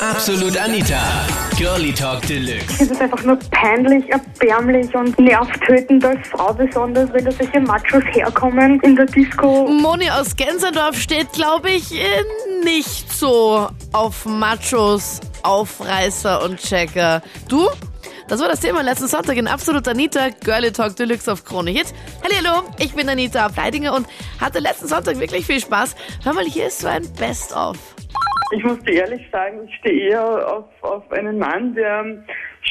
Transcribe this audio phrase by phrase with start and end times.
[0.00, 1.26] Absolut Anita.
[1.56, 2.84] Girlie Talk Deluxe.
[2.84, 8.04] Es ist einfach nur peinlich, erbärmlich und nervtötend als Frau besonders, wenn da solche Machos
[8.12, 9.66] herkommen in der Disco.
[9.66, 12.04] Moni aus Gensendorf steht, glaube ich, äh,
[12.62, 17.20] nicht so auf Machos, Aufreißer und Checker.
[17.48, 17.68] Du?
[18.28, 21.86] Das war das Thema letzten Sonntag in Absolut Anita, Girlie Talk Deluxe auf Krone Hit.
[22.22, 24.06] Hallo, ich bin Anita Fleidinger und
[24.40, 25.96] hatte letzten Sonntag wirklich viel Spaß.
[26.22, 27.78] Hör mal, hier ist so ein Best-of.
[28.50, 32.24] Ich muss dir ehrlich sagen, ich stehe eher auf, auf einen Mann, der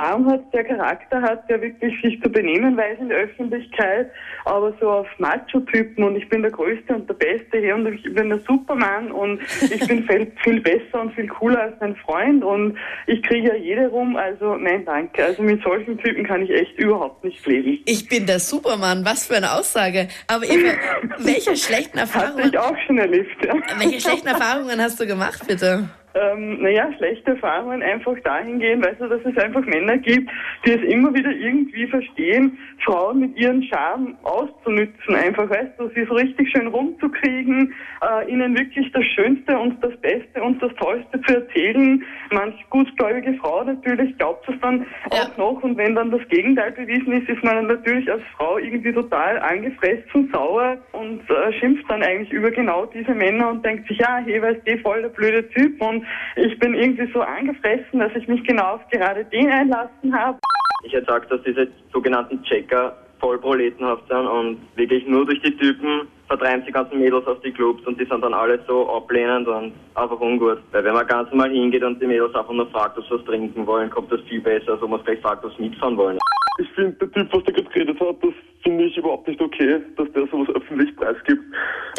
[0.00, 4.10] Charme hat, der Charakter hat, der wirklich sich zu benehmen weiß in der Öffentlichkeit,
[4.44, 8.02] aber so auf Macho-Typen und ich bin der Größte und der Beste hier und ich
[8.14, 12.42] bin der Superman und ich bin viel, viel besser und viel cooler als mein Freund
[12.42, 15.24] und ich kriege ja jede rum, also nein, danke.
[15.24, 17.80] Also mit solchen Typen kann ich echt überhaupt nicht leben.
[17.84, 20.08] Ich bin der Superman, was für eine Aussage.
[20.26, 20.72] Aber Eva,
[21.18, 23.54] welche schlechten Hatte Erfahrungen, ich auch schon erlebt, ja.
[23.78, 25.88] welche schlechten Erfahrungen hast du gemacht, bitte?
[26.14, 30.30] Ähm, naja, schlechte Erfahrungen einfach dahingehend, weißt du, dass es einfach Männer gibt,
[30.64, 36.04] die es immer wieder irgendwie verstehen, Frauen mit ihren Charme auszunützen, einfach, weißt du, sie
[36.04, 41.20] so richtig schön rumzukriegen, äh, ihnen wirklich das Schönste und das Beste und das Tollste
[41.22, 42.02] zu erzählen.
[42.32, 45.22] Manch gutgläubige Frau natürlich glaubt es dann Ja.
[45.22, 48.58] auch noch und wenn dann das Gegenteil bewiesen ist, ist man dann natürlich als Frau
[48.58, 53.88] irgendwie total angefressen, sauer und äh, schimpft dann eigentlich über genau diese Männer und denkt
[53.88, 55.99] sich, ja, hey, weißt du, voll der blöde Typ und
[56.36, 60.38] ich bin irgendwie so angefressen, dass ich mich genau auf gerade den einlassen habe.
[60.84, 65.56] Ich hätte gesagt, dass diese sogenannten Checker voll proletenhaft sind und wirklich nur durch die
[65.56, 69.48] Typen vertreiben die ganzen Mädels aus die Clubs und die sind dann alle so ablehnend
[69.48, 70.58] und einfach ungut.
[70.72, 73.24] Weil wenn man ganz normal hingeht und die Mädels einfach nur fragt, ob sie was
[73.24, 76.18] trinken wollen, kommt das viel besser, als wenn man vielleicht fragt, ob sie mitfahren wollen.
[76.58, 78.32] Ich finde, der Typ, was der gerade geredet hat, das
[78.62, 80.89] finde ich überhaupt nicht okay, dass der sowas öffentlich.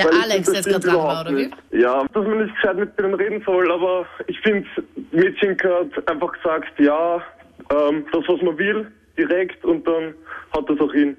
[0.04, 1.52] Der Weil Alex, das stimmt gerade dran war, oder wie?
[1.72, 4.68] Ja, dass man nicht gescheit mit denen reden soll, aber ich finde,
[5.12, 7.22] Mädchen hat einfach gesagt, ja,
[7.70, 10.14] ähm, das, was man will, direkt und dann
[10.54, 11.18] hat das auch hin.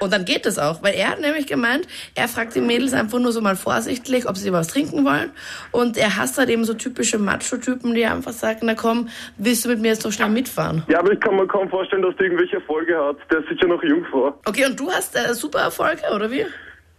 [0.00, 3.18] Und dann geht es auch, weil er hat nämlich gemeint, er fragt die Mädels einfach
[3.18, 5.32] nur so mal vorsichtig, ob sie was trinken wollen.
[5.72, 9.08] Und er hasst halt eben so typische Macho-Typen, die einfach sagen, na komm,
[9.38, 10.84] willst du mit mir jetzt so schnell mitfahren?
[10.88, 13.16] Ja, aber ich kann mir kaum vorstellen, dass der irgendwelche Erfolge hat.
[13.30, 14.38] Der ist sicher noch jung vor.
[14.44, 16.46] Okay, und du hast äh, super Erfolge, oder wie?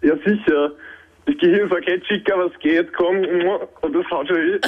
[0.01, 0.71] Ja, sicher.
[1.29, 3.17] Ich gehe hin und sage, hey Chica, was geht, komm,
[3.81, 4.59] und das haut schon eh.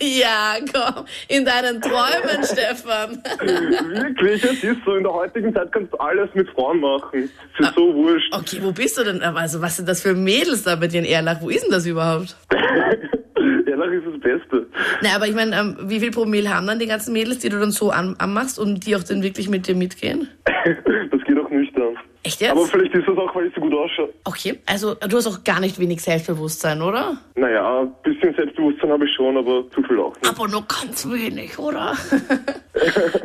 [0.20, 3.22] Ja, komm, in deinen Träumen, Stefan.
[3.40, 7.28] Wirklich, es ist so, in der heutigen Zeit kannst du alles mit Frauen machen.
[7.58, 8.32] Es ist so wurscht.
[8.34, 9.20] Okay, wo bist du denn?
[9.22, 11.42] Also, was sind das für Mädels da mit ihren Erlach?
[11.42, 12.34] Wo ist denn das überhaupt?
[13.66, 14.66] Ehrlich ist das Beste.
[15.02, 17.58] Na, aber ich meine, ähm, wie viel Promille haben dann die ganzen Mädels, die du
[17.58, 20.28] dann so an, anmachst und die auch dann wirklich mit dir mitgehen?
[21.10, 21.23] Das.
[22.24, 22.52] Echt jetzt?
[22.52, 24.08] Aber vielleicht ist das auch, weil ich so gut ausschaue.
[24.24, 27.18] Okay, also du hast auch gar nicht wenig Selbstbewusstsein, oder?
[27.36, 30.28] Naja, ein bisschen Selbstbewusstsein habe ich schon, aber zu viel auch nicht.
[30.28, 31.94] Aber nur ganz wenig, oder?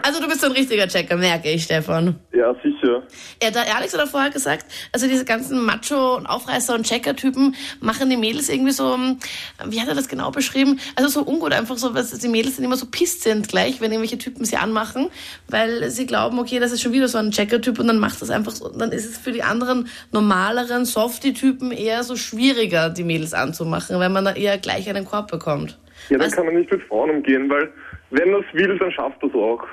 [0.03, 2.15] also du bist so ein richtiger Checker, merke ich, Stefan.
[2.33, 3.03] Ja, sicher.
[3.41, 8.09] Ja, der Alex hat vorher gesagt, also diese ganzen Macho- und Aufreißer- und Checker-Typen machen
[8.09, 9.17] die Mädels irgendwie so, ähm,
[9.65, 10.79] wie hat er das genau beschrieben?
[10.95, 13.91] Also so ungut, einfach so, dass die Mädels dann immer so pisst sind gleich, wenn
[13.91, 15.09] irgendwelche Typen sie anmachen,
[15.47, 18.29] weil sie glauben, okay, das ist schon wieder so ein Checker-Typ und dann macht das
[18.29, 23.03] einfach so, und dann ist es für die anderen normaleren Softie-Typen eher so schwieriger, die
[23.03, 25.77] Mädels anzumachen, weil man da eher gleich einen Korb bekommt.
[26.09, 27.71] Ja, dann Was- kann man nicht mit Frauen umgehen, weil
[28.11, 29.63] wenn er es will, dann schafft er es auch.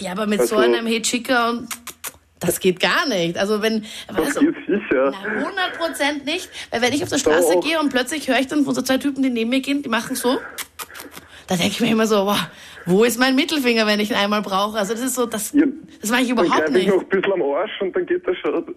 [0.00, 1.68] Ja, aber mit so Also- einem Hey Chica und
[2.40, 3.36] das geht gar nicht.
[3.36, 3.84] Also wenn,
[4.14, 5.12] Das du, geht sicher.
[5.12, 6.48] Na, 100 Prozent nicht.
[6.70, 7.64] Weil wenn ich auf der Straße Doch.
[7.64, 9.88] gehe und plötzlich höre ich dann von so zwei Typen, die neben mir gehen, die
[9.88, 10.38] machen so,
[11.48, 12.38] da denke ich mir immer so, wow,
[12.86, 14.78] wo ist mein Mittelfinger, wenn ich ihn einmal brauche?
[14.78, 15.64] Also das ist so, das, Ja,
[16.00, 16.88] das mache ich Dann überhaupt ich nicht.
[16.88, 18.64] noch ein bisschen am Arsch und dann geht das schon.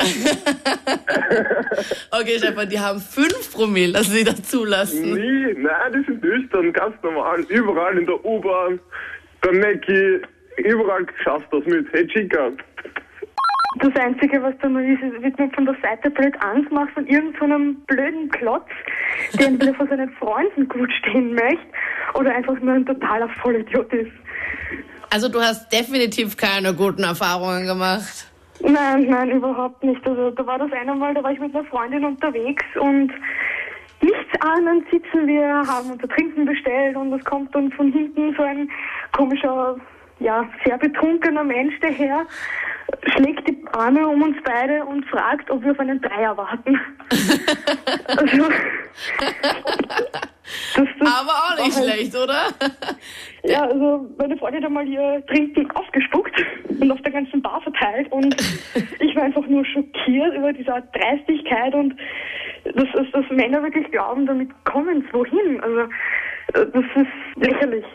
[2.12, 5.14] Okay, Stefan, die haben fünf Promille, dass sie das zulassen.
[5.14, 7.42] Nie, nein, die sind nüchtern, ganz normal.
[7.50, 8.80] Überall in der U-Bahn,
[9.42, 10.20] beim Mackie,
[10.58, 11.88] überall schaffst du das mit.
[11.92, 12.52] Hey Chica.
[13.80, 17.08] Das Einzige, was da noch ist, ist, wird mir von der Seite blöd angemacht von
[17.08, 18.68] irgendeinem blöden Klotz,
[19.40, 21.66] der entweder von seinen Freunden gut stehen möchte
[22.16, 24.12] oder einfach nur ein totaler Vollidiot ist.
[25.10, 28.32] Also du hast definitiv keine guten Erfahrungen gemacht.
[28.60, 30.06] Nein, nein, überhaupt nicht.
[30.06, 33.12] Also da war das eine Mal, da war ich mit einer Freundin unterwegs und
[34.02, 38.44] nichts ahnend sitzen wir, haben unser Trinken bestellt und es kommt dann von hinten so
[38.44, 38.70] ein
[39.16, 39.78] komischer,
[40.20, 42.26] ja, sehr betrunkener Mensch daher,
[43.16, 46.80] schlägt die Arme um uns beide und fragt, ob wir auf einen Dreier warten.
[48.08, 48.44] also,
[50.76, 52.48] das, das Aber auch nicht halt- schlecht, oder?
[53.44, 56.34] ja, also meine Freundin hat mal ihr Trinken ausgespuckt
[56.70, 58.36] und auf der ganzen Bar verteilt und
[59.00, 61.96] ich war einfach nur schockiert über diese Art Dreistigkeit und
[62.64, 65.60] dass, dass, dass Männer wirklich glauben, damit kommen sie wohin.
[65.62, 65.90] Also
[66.54, 67.86] Das ist lächerlich.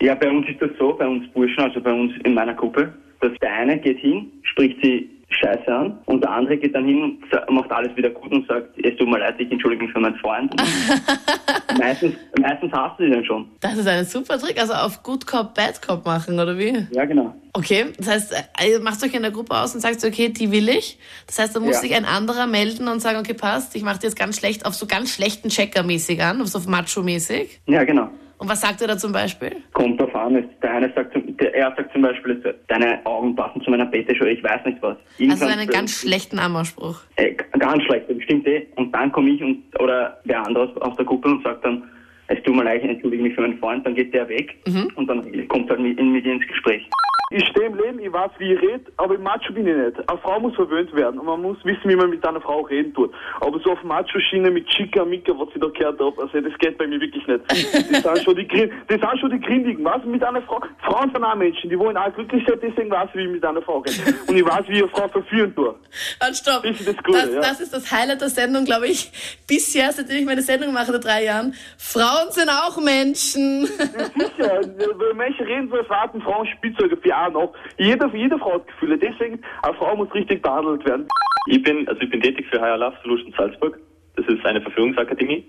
[0.00, 2.92] Ja, bei uns ist das so, bei uns Burschen, also bei uns in meiner Gruppe,
[3.28, 7.18] dass der eine geht hin, spricht sie Scheiße an und der andere geht dann hin
[7.48, 10.00] und macht alles wieder gut und sagt, es tut mir leid, ich entschuldige mich für
[10.00, 10.54] meinen Freund.
[11.78, 13.46] meistens, meistens hast du sie dann schon.
[13.60, 16.86] Das ist ein super Trick, also auf Good Cop, Bad Cop machen, oder wie?
[16.92, 17.34] Ja, genau.
[17.52, 18.32] Okay, das heißt,
[18.62, 20.98] äh, ihr macht euch in der Gruppe aus und sagt, okay, die will ich.
[21.26, 21.80] Das heißt, da muss Ja.
[21.80, 24.74] sich ein anderer melden und sagen, okay, passt, ich mache dir jetzt ganz schlecht, auf
[24.74, 27.60] so ganz schlechten Checker-mäßig an, auf so Macho-mäßig.
[27.66, 28.08] Ja, genau.
[28.38, 29.56] Und was sagt er da zum Beispiel?
[29.72, 30.36] Kommt drauf an.
[30.36, 33.86] Ist- Der eine sagt, zum, der, er sagt zum Beispiel, deine Augen passen zu meiner
[33.86, 34.96] Betteschuhe, ich weiß nicht was.
[34.96, 37.00] Also Irgendwann- einen ganz schlechten Ammerspruch.
[37.16, 38.66] Äh, ganz schlecht, das stimmt eh.
[38.76, 41.82] Und dann komme ich und, oder wer anderes aus der Gruppe und sagt dann,
[42.28, 44.56] es tut mir leid, ich entschuldige mich für meinen Freund, dann geht der weg
[44.96, 46.88] und dann kommt halt mit, mit ihr ins Gespräch.
[47.30, 50.08] Ich stehe im Leben, ich weiß, wie ich rede, aber im Macho bin ich nicht.
[50.08, 52.94] Eine Frau muss verwöhnt werden und man muss wissen, wie man mit einer Frau reden
[52.94, 53.12] tut.
[53.40, 56.78] Aber so auf Macho-Schiene mit Chica, Mika, was ich da gehört habe, also das geht
[56.78, 57.40] bei mir wirklich nicht.
[58.02, 60.02] Das sind schon die, Grin- das sind schon die Grindigen, was?
[60.06, 63.16] Mit einer Frau, Frauen sind auch Menschen, die wollen auch glücklich sein, deswegen weiß ich,
[63.18, 63.96] wie ich mit einer Frau rede.
[64.26, 65.68] Und ich weiß, wie ich eine Frau verführen tue.
[65.68, 66.62] Und stopp.
[66.62, 67.40] Das ist das Gute, das, ja.
[67.42, 69.12] das ist das Highlight der Sendung, glaube ich,
[69.46, 71.52] bisher, seitdem ich meine Sendung mache, seit drei Jahren.
[71.76, 73.66] Frauen sind auch Menschen.
[73.66, 77.52] Sicher, wenn Menschen reden so, es warten Frauen Spielzeuge für auch noch.
[77.78, 81.08] Jede, jede Frau hat Gefühle, deswegen, eine Frau muss richtig behandelt werden.
[81.46, 83.78] Ich bin, also ich bin tätig für Higher Love Solutions Salzburg.
[84.16, 85.44] Das ist eine Verführungsakademie.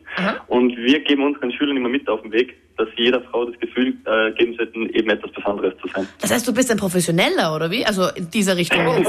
[0.48, 3.60] Und wir geben unseren Schülern immer mit auf den Weg, dass sie jeder Frau das
[3.60, 6.08] Gefühl äh, geben sollten, eben etwas Besonderes zu sein.
[6.22, 7.84] Das heißt, du bist ein Professioneller, oder wie?
[7.84, 8.80] Also in dieser Richtung.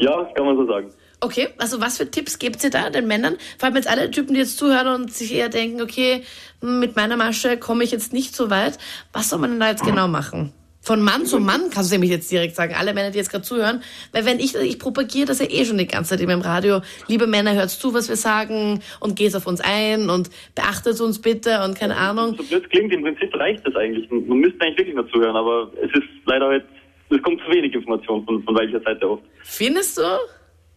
[0.00, 0.90] Ja, kann man so sagen.
[1.22, 3.36] Okay, also was für Tipps gebt ihr da den Männern?
[3.58, 6.22] Vor allem jetzt alle Typen, die jetzt zuhören und sich eher denken, okay,
[6.62, 8.78] mit meiner Masche komme ich jetzt nicht so weit.
[9.12, 10.52] Was soll man denn da jetzt genau machen?
[10.82, 13.44] Von Mann zu Mann kannst du nämlich jetzt direkt sagen, alle Männer, die jetzt gerade
[13.44, 13.82] zuhören.
[14.12, 16.80] Weil wenn ich, ich propagiere das ja eh schon die ganze Zeit immer im Radio.
[17.06, 21.20] Liebe Männer, hört zu, was wir sagen und geht auf uns ein und beachtet uns
[21.20, 22.34] bitte und keine Ahnung.
[22.38, 24.10] So blöd es klingt, im Prinzip reicht das eigentlich.
[24.10, 26.64] Man müsste eigentlich wirklich nur zuhören, aber es ist leider halt,
[27.10, 29.22] es kommt zu wenig Information von, von welcher Seite oft.
[29.42, 30.02] Findest du?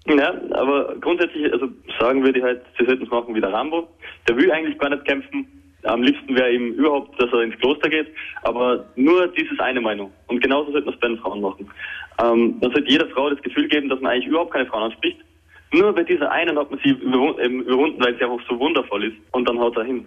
[0.05, 1.69] Ja, aber grundsätzlich, also
[1.99, 3.87] sagen würde ich halt, sie sollten es machen wie der Rambo.
[4.27, 5.47] Der will eigentlich gar nicht kämpfen.
[5.83, 8.07] Am liebsten wäre ihm überhaupt, dass er ins Kloster geht,
[8.43, 10.11] aber nur dieses eine Meinung.
[10.27, 11.69] Und genauso sollten wir es bei den Frauen machen.
[12.23, 15.17] Ähm, man sollte jeder Frau das Gefühl geben, dass man eigentlich überhaupt keine Frauen anspricht.
[15.71, 19.05] Nur bei dieser einen hat man sie überwunden, ähm, überwunden weil sie einfach so wundervoll
[19.05, 19.17] ist.
[19.31, 20.05] Und dann haut er hin.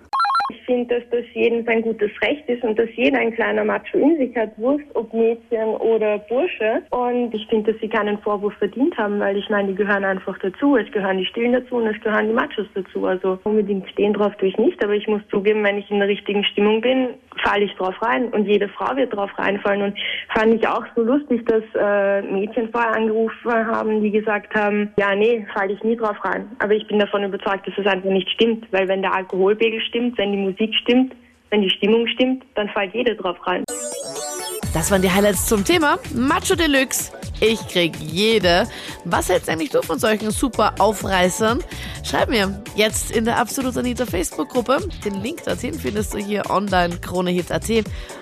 [0.49, 3.99] Ich finde, dass das jedem sein gutes Recht ist und dass jeder ein kleiner Macho
[3.99, 6.83] in sich hat, Wurst, ob Mädchen oder Bursche.
[6.91, 10.39] Und ich finde, dass sie keinen Vorwurf verdient haben, weil ich meine, die gehören einfach
[10.39, 10.77] dazu.
[10.77, 13.07] Es gehören die Stillen dazu und es gehören die Machos dazu.
[13.07, 16.09] Also unbedingt stehen drauf tue ich nicht, aber ich muss zugeben, wenn ich in der
[16.09, 17.09] richtigen Stimmung bin,
[17.47, 19.83] falle ich drauf rein und jede Frau wird drauf reinfallen.
[19.83, 19.99] Und
[20.35, 25.15] fand ich auch so lustig, dass äh, Mädchen vorher angerufen haben, die gesagt haben, ja,
[25.15, 26.51] nee, falle ich nie drauf rein.
[26.59, 30.19] Aber ich bin davon überzeugt, dass es einfach nicht stimmt, weil wenn der Alkoholpegel stimmt,
[30.19, 31.15] wenn die Musik stimmt,
[31.51, 33.65] wenn die Stimmung stimmt, dann fällt jeder drauf rein.
[34.76, 37.11] Das waren die Highlights zum Thema Macho Deluxe.
[37.40, 38.69] Ich krieg jede.
[39.06, 41.64] Was hältst eigentlich du von solchen super Aufreißern?
[42.05, 44.87] Schreib mir jetzt in der Absolut Anita Facebook-Gruppe.
[45.02, 47.70] Den Link dorthin findest du hier online kronehit.at.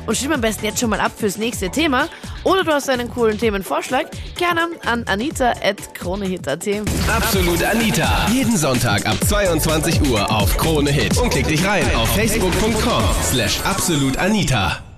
[0.06, 2.06] Und stimm am besten jetzt schon mal ab fürs nächste Thema.
[2.44, 4.06] Oder du hast einen coolen Themenvorschlag.
[4.36, 6.68] Gerne an anita.kronehit.at.
[7.08, 8.28] Absolut Anita.
[8.30, 11.18] Jeden Sonntag ab 22 Uhr auf Krone Hit.
[11.18, 14.93] Und klick dich rein auf facebook.com slash absolutanita.